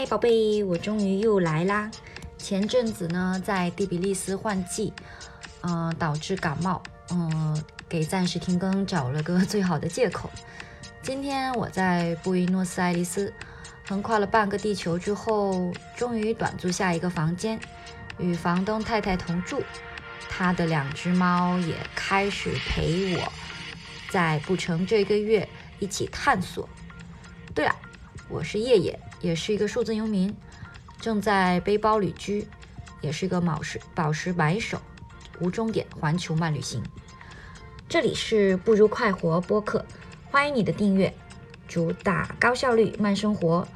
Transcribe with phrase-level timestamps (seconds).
[0.00, 1.90] 嗨，宝贝，我终于又来啦！
[2.38, 4.94] 前阵子呢，在第比利斯换季，
[5.60, 10.30] 嗯，导致感冒，嗯，给暂时停更找了个最好的借口。
[11.02, 13.30] 今天我在布宜诺斯艾利斯
[13.86, 17.60] 横跨了半个地球之后，终于短租下一个房间，
[18.16, 19.62] 与房东太太同住。
[20.30, 23.30] 她的两只猫也开始陪我，
[24.08, 25.46] 在不成这个月
[25.78, 26.66] 一起探索。
[27.54, 27.76] 对了，
[28.30, 28.98] 我是叶叶。
[29.20, 30.34] 也是一个数字游民，
[31.00, 32.46] 正在背包旅居，
[33.00, 34.80] 也是一个宝石宝石买手，
[35.40, 36.82] 无终点环球慢旅行。
[37.88, 39.84] 这里是不如快活播客，
[40.30, 41.12] 欢迎你的订阅，
[41.68, 43.66] 主打高效率慢生活，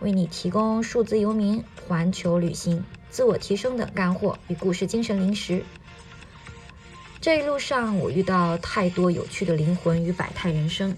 [0.00, 5.62] 为你提供数字游民环球旅行自我提升等干货与故事精神零食。
[7.20, 10.96] 这一路上，我遇到太多有趣的灵魂与百态人生。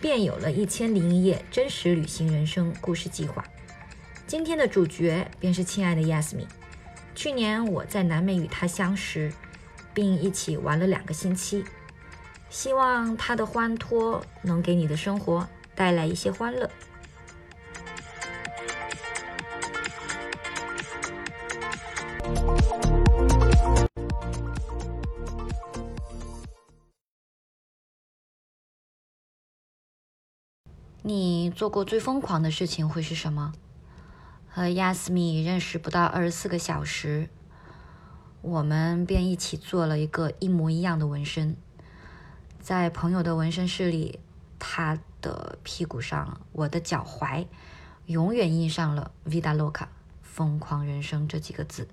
[0.00, 3.44] 便有了一千零一夜真实旅行人生故事计划。
[4.26, 6.46] 今天的主角便是亲爱的 Yasmin。
[7.14, 9.30] 去年我在南美与他相识，
[9.92, 11.64] 并一起玩了两个星期。
[12.48, 16.68] 希望他的欢脱能给你的生活带来一些欢乐。
[31.12, 33.52] 你做过最疯狂的事情会是什么？
[34.48, 37.28] 和亚斯米认识不到二十四个小时，
[38.42, 41.56] 我们便一起做了一个一模一样的纹身。
[42.60, 44.20] 在朋友的纹身室里，
[44.60, 47.48] 他的屁股上，我的脚踝，
[48.06, 49.88] 永远印上了 “Vida Loca”
[50.22, 51.88] 疯狂人生这几个字。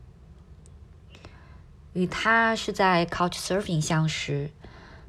[1.93, 4.51] 与他是在 Couch Surfing 相识。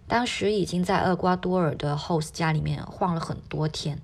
[0.09, 4.01] 当时已经在厄瓜多尔的 host 家里面晃了很多天。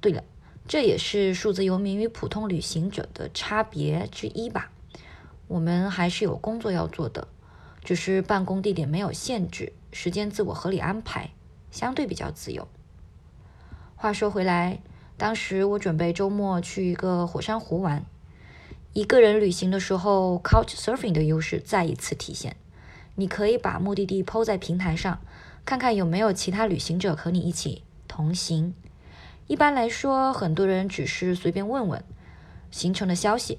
[0.00, 0.22] 对了，
[0.68, 4.70] 这也是数字游民与普通旅行者的差别之一吧。
[5.48, 7.26] 我们还是有工作要做的，
[7.82, 11.30] 只是办公地点没有限制，时间自我合理安排，
[11.72, 12.68] 相对比较自由。
[13.96, 14.80] 话说回来，
[15.16, 18.04] 当时我准备周末去一个火山湖玩，
[18.92, 22.56] 一个人旅行的时候，couch surfing 的优势再一次体现。
[23.16, 25.20] 你可以把目的地抛在平台上，
[25.64, 28.74] 看看有没有其他旅行者和你一起同行。
[29.46, 32.04] 一般来说，很多人只是随便问问
[32.70, 33.58] 行程的消息，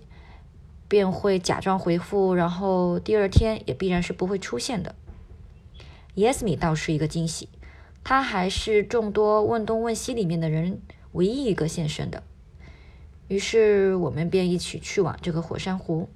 [0.87, 4.95] 便会假装回复，然后第二天也必然是不会出现的。
[6.15, 7.49] Yesmi 倒是一个惊喜，
[8.03, 10.81] 他还是众多问东问西里面的人
[11.13, 12.23] 唯一一个现身的。
[13.27, 16.09] 于是我们便一起去往这个火山湖。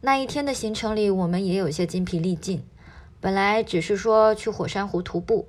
[0.00, 2.64] 那一天的行程里，我们也有些筋疲力尽。
[3.20, 5.48] 本来只是说去火山湖徒步，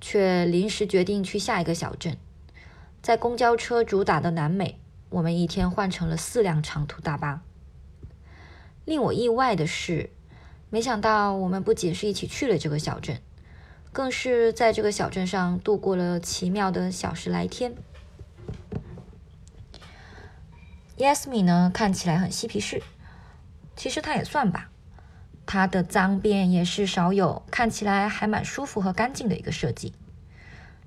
[0.00, 2.16] 却临时决定去下一个小镇。
[3.02, 4.78] 在公交车主打的南美，
[5.10, 7.42] 我们一天换成了四辆长途大巴。
[8.86, 10.08] 令我意外的是，
[10.70, 13.20] 没想到我们不仅是一起去了这个小镇，
[13.92, 17.74] 更是在这个小镇上度过了奇妙的小十来天。
[20.96, 22.82] Yasmin 呢，看起来很嬉皮士。
[23.76, 24.70] 其实它也算吧，
[25.46, 29.92] 它的脏辫也是少有，看起来还蛮舒服和干净的一个设计。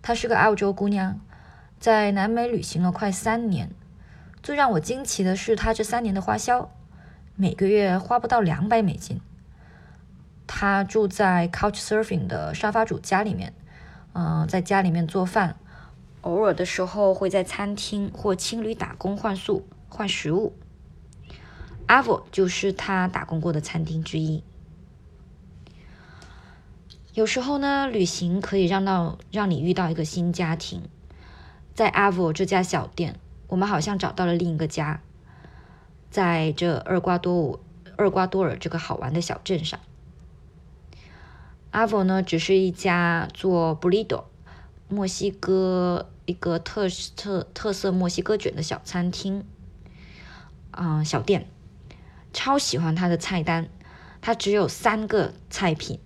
[0.02, 1.20] 她是个澳洲姑娘，
[1.80, 3.70] 在南美旅行了快三年。
[4.42, 6.72] 最让我惊奇的是，她这三年的花销，
[7.36, 9.20] 每个月花不到两百美金。
[10.46, 13.54] 她住在 Couch Surfing 的沙发主家里面，
[14.14, 15.58] 嗯，在家里面做饭，
[16.22, 20.56] 偶尔的时候会在餐厅或青旅打工换宿换食物。
[21.88, 24.44] 阿 v 就是他打工过的餐厅之一。
[27.14, 30.84] 有时候呢，旅行可以让到让你遇到一个新家庭。
[31.74, 35.02] 在阿 v 这家小店，我们好像找到了另一个家。
[36.12, 37.60] 在这厄瓜多
[37.98, 39.80] 尔厄瓜多尔这个好玩的小镇上，
[41.72, 44.26] 阿 v 呢只是一家做 burrito
[44.90, 49.44] 墨西哥一个特特特色墨西哥卷的小餐厅，
[50.72, 51.48] 嗯，小店。
[52.38, 53.68] 超喜欢它的菜单，
[54.22, 56.00] 它只有三个菜品，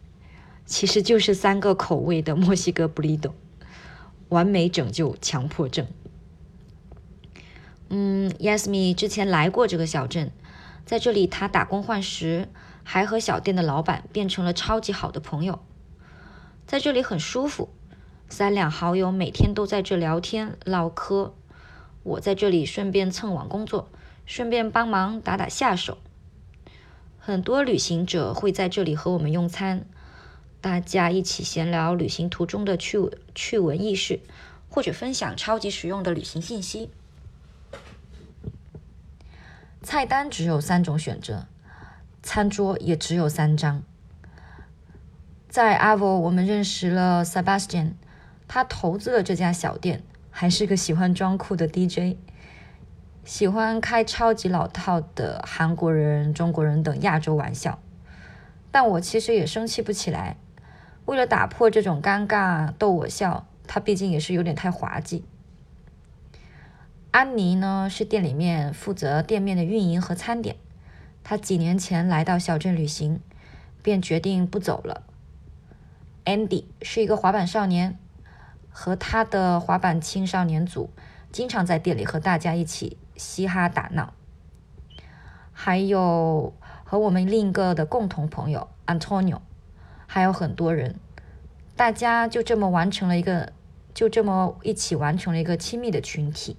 [0.66, 3.36] 其实就是三个口味的墨西哥布里多，
[4.30, 5.86] 完美拯救强迫症。
[7.90, 10.32] 嗯，Yasmi 之前来过这个小镇，
[10.86, 12.48] 在这里他打工换食，
[12.86, 15.60] 还和小店的老板变成了超级好的朋友。
[16.66, 17.68] 在这里很舒服，
[18.30, 21.34] 三两好友每天都在这聊天唠嗑，
[22.04, 23.90] 我在这里顺便蹭网工作，
[24.26, 25.98] 顺便帮忙打打下手。
[27.24, 29.86] 很多旅行者会在这里和我们用餐，
[30.60, 34.22] 大家一起闲聊旅行途中的趣趣闻轶事，
[34.68, 36.90] 或者分享超级实用的旅行信息。
[39.84, 41.46] 菜单只有三种选择，
[42.24, 43.84] 餐桌也只有三张。
[45.48, 47.92] 在阿 o 我们认识了 Sebastian，
[48.48, 50.02] 他投资了这家小店，
[50.32, 52.18] 还是个喜欢装酷的 DJ，
[53.24, 57.80] 喜欢开超级老套的韩国人、中国人等亚洲玩笑。
[58.72, 60.38] 但我其实也生气不起来。
[61.06, 65.26] 为了打破这种尴尬，逗我笑，他毕竟也是有点太滑稽。
[67.12, 70.56] 安妮呢，是店里面负责店面的运营和餐点。
[71.24, 73.20] 她几年前来到小镇旅行，
[73.84, 75.04] 便决定不走了。
[76.24, 78.00] Andy 是一个滑板少年，
[78.70, 80.90] 和他的滑板青少年组
[81.32, 84.14] 经常在店里和大家一起嘻哈打闹。
[85.54, 89.42] 还有和我们另一个的共同朋友 Antonio，
[90.08, 90.96] 还有很多人，
[91.76, 93.54] 大家就这么完成了一个，
[93.94, 96.58] 就这么一起完成了一个亲密的群体，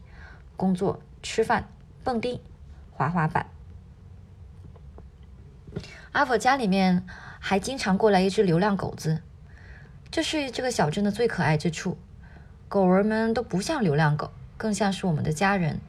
[0.57, 1.69] 工作、吃饭、
[2.05, 2.41] 蹦迪、
[2.93, 3.47] 滑滑板。
[6.13, 7.05] 阿佛家里面
[7.41, 9.21] 还经常过来一只流浪狗子。
[10.13, 11.99] 这是这个小镇的最可爱之处，
[12.69, 15.81] 狗儿们都不像流浪狗，更像是我们的家人。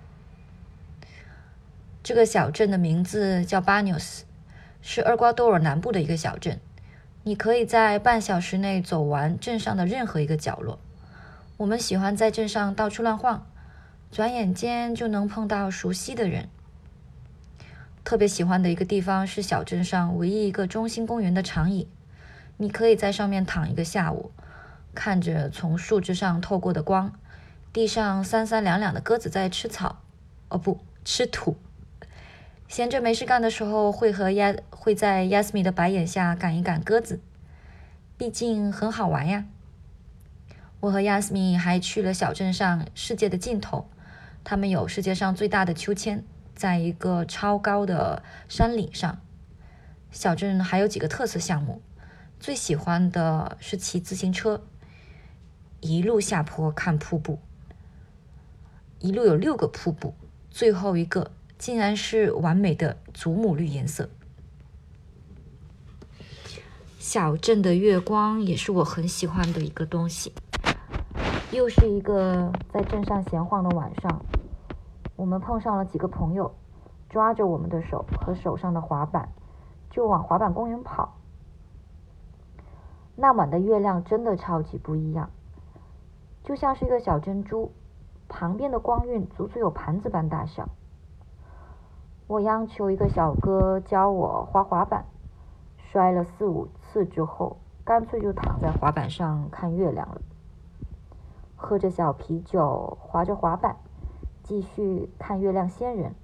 [2.04, 4.26] 这个小镇的名字叫巴纽斯，
[4.82, 6.60] 是厄瓜多尔南部的一个小镇。
[7.24, 10.80] 你可以在半小时内走完镇上的任何一个角落。
[11.56, 13.48] 我们喜欢在镇上到处乱晃，
[14.12, 16.50] 转眼间就能碰到熟悉的人。
[18.04, 21.88] 特别喜欢的一个地方是小镇上唯一一个中心公园的长椅。
[22.58, 24.32] 你可以在上面躺一个下午，
[24.94, 27.14] 看着从树枝上透过的光，
[27.72, 30.02] 地上三三两两的鸽子在吃草，
[30.50, 31.56] 哦不，吃土。
[32.68, 37.19] 闲着没事干的时候，会和亚会在亚斯米的白眼下赶一赶鸽子，
[38.18, 39.45] 毕竟很好玩呀。
[40.80, 43.88] 我和亚斯米还去了小镇上世界的尽头，
[44.44, 46.24] 他们有世界上最大的秋千，
[46.56, 49.21] 在一个超高的山岭上。
[50.12, 51.81] 小镇还有几个特色项目。
[52.39, 54.65] 最喜欢的是骑自行车，
[55.80, 57.39] 一路下坡看瀑布，
[59.00, 60.13] 一路有六个瀑布，
[60.50, 64.10] 最后一个竟然是完美的祖母绿颜色。
[67.00, 70.34] 小镇的月光也是我很喜欢的一个东西。
[71.52, 74.26] 又是一个在镇上闲晃的晚上，
[75.16, 76.56] 我们碰上了几个朋友，
[77.10, 79.30] 抓着我们的手和手上的滑板，
[79.92, 81.20] 就往滑板公园跑。
[83.16, 85.30] 那晚的月亮真的超级不一样，
[86.44, 87.72] 就像是一个小珍珠，
[88.28, 90.68] 旁边的光晕足足有盘子般大小。
[92.28, 95.06] 我央求一个小哥教我滑滑板，
[95.78, 100.22] 摔了四五次之后，干脆就躺在滑板上看月亮了，
[101.56, 103.75] 喝着小啤酒，滑着滑板，
[104.42, 106.16] 继续看月亮仙人。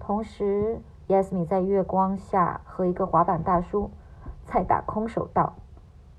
[0.00, 3.90] 同时，Yasmi 在月光下和一个滑板大叔。
[4.46, 5.54] 在打空手道，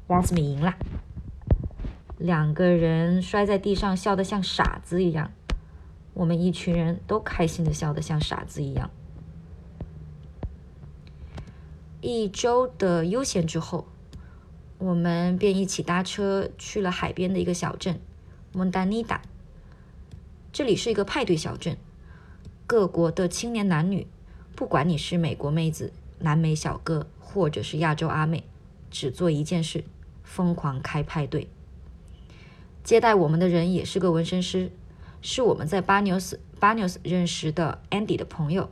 [0.08, 0.74] 亚斯米赢了。
[2.18, 5.30] 两个人摔在地上，笑得像傻子一样。
[6.16, 8.90] 我们一群人都开心的笑得像傻子一样。
[12.02, 13.88] 一周的悠闲之后，
[14.80, 18.00] 我们便一起搭车去了海边的一个小镇
[18.52, 19.22] 蒙达尼达。
[20.52, 21.78] 这里是一个派对小镇，
[22.66, 24.08] 各国的青年男女，
[24.56, 27.06] 不管你是美国妹子、南美小哥。
[27.36, 28.46] 或者是亚洲阿妹，
[28.90, 29.84] 只做一件事，
[30.24, 31.50] 疯狂开派对。
[32.82, 34.72] 接待我们的人也是个纹身师，
[35.28, 38.70] 是我们在巴纽斯巴纽斯认识的 Andy 的朋友。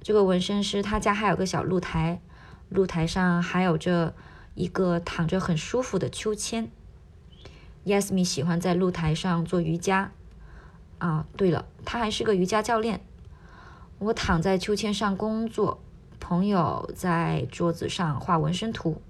[0.00, 2.20] 这个纹身师他家还有个小露台，
[2.68, 4.14] 露台上还有着
[4.54, 6.70] 一个躺着很舒服的秋千。
[7.84, 10.12] Yasmin 喜欢在露台上做瑜伽。
[10.98, 13.00] 啊，对了，他还是个瑜伽教练。
[13.98, 15.80] 我躺在秋千上工作。
[16.20, 19.02] 朋友在桌子上画纹身图，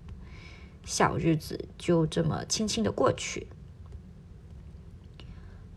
[0.85, 3.47] 小日子就这么轻轻的过去。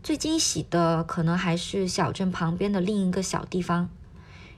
[0.02, 3.90] 最惊喜的可能还是小镇旁边的另一个小地方。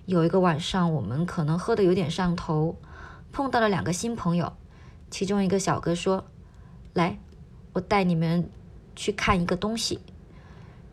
[0.06, 2.76] 有一个晚上，我们可能喝的有点上头，
[3.32, 4.52] 碰到了两个新朋友。
[5.10, 6.26] 其中一个小哥说
[6.94, 7.18] ：“来，
[7.72, 8.48] 我带你们
[8.94, 10.00] 去看一个东西。”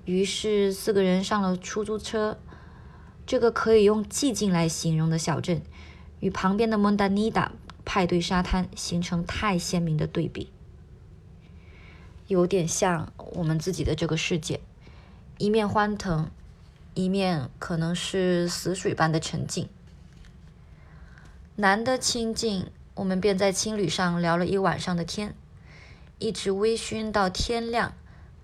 [0.05, 2.37] 于是四个人上了出租车。
[3.25, 5.61] 这个可以用寂静来形容的小镇。
[6.19, 7.51] 与旁边的蒙达尼达
[7.85, 10.49] 派对沙滩形成太鲜明的对比，
[12.27, 14.59] 有点像我们自己的这个世界，
[15.37, 16.29] 一面欢腾，
[16.93, 19.69] 一面可能是死水般的沉静。
[21.55, 25.33] 难得清静，我们便在青旅上聊了一晚上的天，
[26.19, 27.93] 一直微醺到天亮，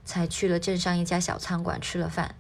[0.05, 2.35] 才去了镇上一家小餐馆吃了饭。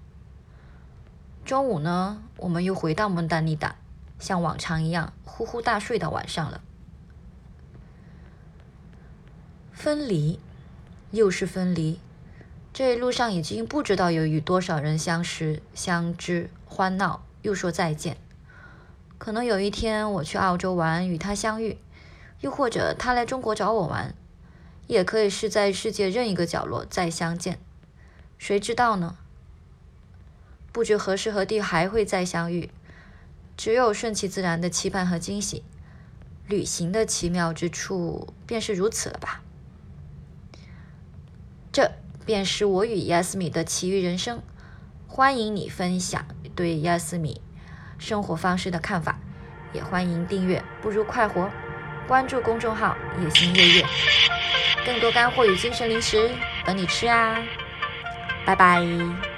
[1.43, 3.75] 中午呢，我们又回到蒙丹尼达，
[4.17, 6.61] 像往常一样呼呼大睡到晚上了。
[9.73, 10.39] 分离，
[11.13, 11.99] 又是分离。
[12.73, 18.17] 这一路上已经不知道有与多少人相识、相知、欢闹，又说再见。
[19.19, 21.77] 可能有一天我去澳洲玩，与他相遇；
[22.41, 24.15] 又或者他来中国找我玩，
[24.87, 27.59] 也可以是在世界任一个角落再相见。
[28.39, 29.15] 谁知道呢？
[30.71, 32.71] 不知何时何地还会再相遇，
[33.55, 35.63] 只有顺其自然的期盼和惊喜。
[36.47, 39.43] 旅行的奇妙之处便是如此了吧？
[41.73, 41.91] 这
[42.23, 44.43] 便是我与亚斯米的奇遇人生。
[45.07, 46.23] 欢迎你分享
[46.55, 47.41] 对亚斯米
[47.97, 49.19] 生活方式的看法，
[49.73, 51.49] 也欢迎订阅“不如快活”，
[52.07, 53.85] 关注公众号“夜行夜月”，
[54.85, 56.29] 更多干货与精神零食
[56.63, 57.41] 等你吃啊！
[58.45, 59.32] 拜拜。